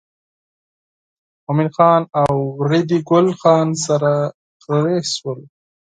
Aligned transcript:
مومن 1.45 1.69
خان 1.75 2.01
او 2.21 2.33
ریډي 2.69 2.99
ګل 3.09 3.27
خان 3.41 3.67
سره 3.85 4.13
رهي 4.73 4.99
شول. 5.15 5.39